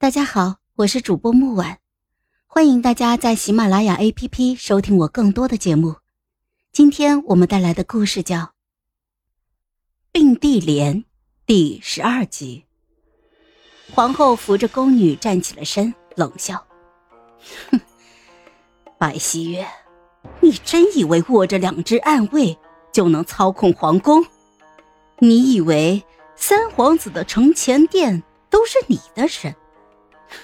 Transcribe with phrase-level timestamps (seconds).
[0.00, 1.76] 大家好，我是主播木婉，
[2.46, 5.96] 欢迎大家在喜马拉雅 APP 收听我更多的节目。
[6.72, 8.36] 今天我们带来的故事叫
[10.10, 10.96] 《并蒂莲》
[11.44, 12.64] 第十二集。
[13.92, 16.66] 皇后扶着宫女站起了身，冷笑
[17.70, 17.78] ：“哼，
[18.96, 19.68] 白希月，
[20.40, 22.58] 你真以为握着两只暗卫
[22.90, 24.24] 就能操控皇宫？
[25.18, 26.02] 你以为
[26.36, 29.54] 三皇子的承乾殿都是你的人？”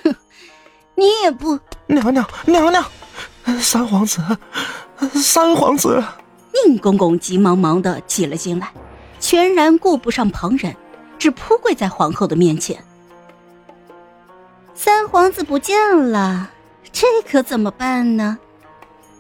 [0.05, 0.15] 哼，
[0.95, 2.85] 你也不娘娘娘娘，
[3.61, 4.21] 三皇子，
[5.15, 6.03] 三皇子！
[6.67, 8.73] 宁公公急忙忙的挤了进来，
[9.21, 10.75] 全然顾不上旁人，
[11.19, 12.83] 只扑跪在皇后的面前。
[14.75, 16.51] 三皇子不见了，
[16.93, 18.39] 这可怎么办呢？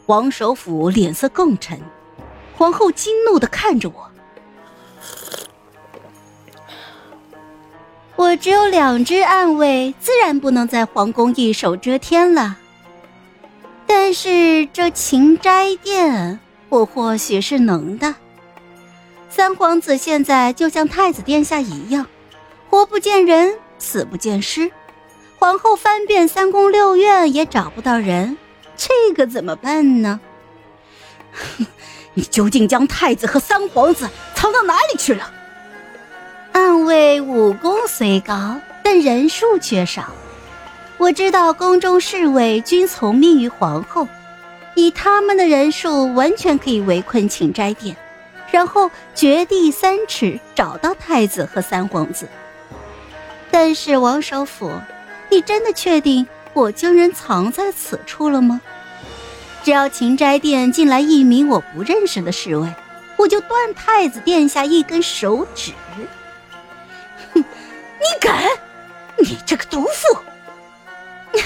[0.06, 1.80] 王首府脸色更沉，
[2.56, 4.05] 皇后惊怒的看着我。
[8.16, 12.56] 我只有两只暗卫，自然不能在皇宫一手遮天了。
[13.86, 18.14] 但是这秦斋殿，我或许是能的。
[19.28, 22.06] 三皇子现在就像太子殿下一样，
[22.70, 24.73] 活不见人，死不见尸。
[25.38, 28.38] 皇后翻遍三宫六院也找不到人，
[28.78, 30.18] 这个怎么办呢？
[32.14, 35.30] 你究竟将太子和三皇子藏到哪里去了？
[36.87, 40.04] 暗卫武功虽高，但人数却少。
[40.98, 44.06] 我知道宫中侍卫均从命于皇后，
[44.76, 47.96] 以他们的人数，完全可以围困请斋殿，
[48.52, 52.29] 然后掘地三尺找到太子和三皇子。
[53.51, 54.70] 但是王首府，
[55.29, 58.60] 你真的确定我将人藏在此处了吗？
[59.64, 62.73] 只要秦斋殿进来一名我不认识的侍卫，
[63.16, 65.72] 我就断太子殿下一根手指。
[68.06, 68.44] 你敢！
[69.19, 70.19] 你这个毒妇！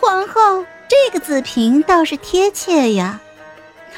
[0.00, 3.20] 皇后，这个子平倒是贴切呀。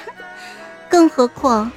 [0.91, 1.71] 更何况，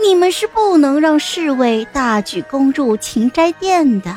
[0.00, 4.14] 你们是不能让侍卫大举攻入秦斋殿的，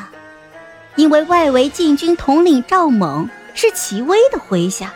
[0.96, 4.92] 因为外围禁军统领赵猛是齐威的麾下，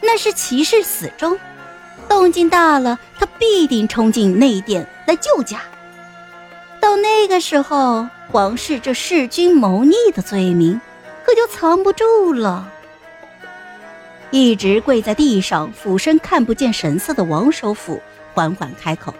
[0.00, 1.38] 那是齐氏死忠，
[2.08, 5.60] 动静大了，他必定冲进内殿来救驾。
[6.94, 10.80] 到那个时候，皇室这弑君谋逆的罪名，
[11.26, 12.70] 可就藏不住了。
[14.30, 18.00] 一直跪在地上、俯身看不见神色的王首府
[18.32, 19.12] 缓缓开口：“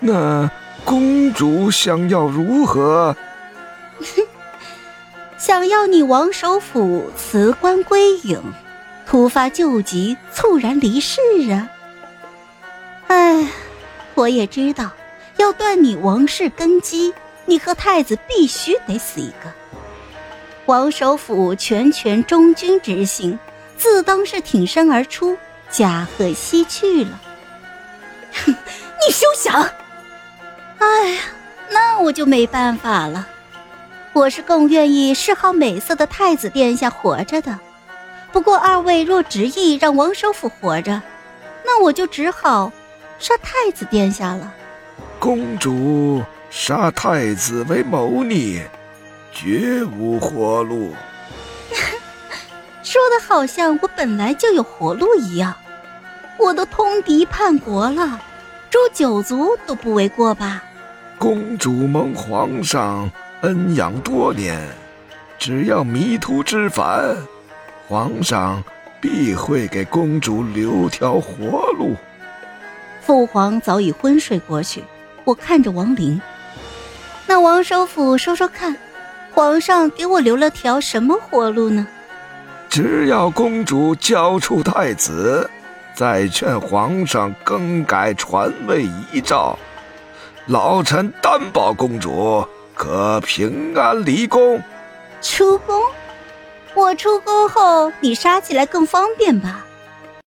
[0.00, 0.50] 那
[0.82, 3.14] 公主想要如何
[5.36, 8.38] ？”“想要你王首府辞官归隐，
[9.06, 11.20] 突发旧疾，猝然离世
[11.50, 11.68] 啊
[13.08, 13.46] ！”“哎，
[14.14, 14.90] 我也知道。”
[15.36, 17.14] 要断你王室根基，
[17.46, 19.52] 你和太子必须得死一个。
[20.66, 23.38] 王首府全权忠君之心，
[23.76, 25.36] 自当是挺身而出，
[25.70, 27.20] 驾鹤西去了。
[28.46, 29.68] 你休想！
[30.78, 31.20] 哎呀，
[31.70, 33.26] 那我就没办法了。
[34.12, 37.58] 我是更愿意嗜好美色的太子殿下活着的。
[38.32, 41.02] 不过二位若执意让王首府活着，
[41.64, 42.72] 那我就只好
[43.18, 44.52] 杀太子殿下了。
[45.20, 48.62] 公主杀太子为谋逆，
[49.30, 50.94] 绝无活路。
[52.82, 55.54] 说的好像我本来就有活路一样。
[56.38, 58.18] 我都通敌叛国了，
[58.70, 60.64] 诛九族都不为过吧？
[61.18, 63.10] 公主蒙皇上
[63.42, 64.58] 恩养多年，
[65.38, 67.14] 只要迷途知返，
[67.86, 68.64] 皇上
[69.02, 71.94] 必会给公主留条活路。
[73.02, 74.82] 父皇早已昏睡过去。
[75.24, 76.20] 我看着王林，
[77.26, 78.76] 那王首府说说看，
[79.32, 81.86] 皇上给我留了条什么活路呢？
[82.68, 85.48] 只要公主交出太子，
[85.94, 89.58] 再劝皇上更改传位遗诏，
[90.46, 92.44] 老臣担保公主
[92.74, 94.62] 可平安离宫。
[95.20, 95.82] 出宫？
[96.74, 99.66] 我出宫后，你杀起来更方便吧？